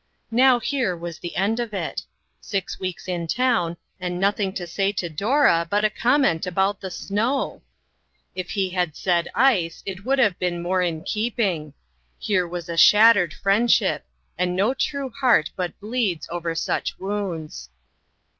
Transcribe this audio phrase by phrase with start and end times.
[0.31, 2.01] Now here was the end of it.
[2.39, 6.45] Six weeks in town, at;d nothing to say to Dora but a comment LOST FRIENDS.
[6.45, 7.61] 2$ 1 about the snow!
[8.33, 11.75] If he had said ice, it would have been more in keeping.
[12.17, 14.03] Here was a shattered friendship;
[14.39, 17.69] and no true heart but bleeds over such wounds.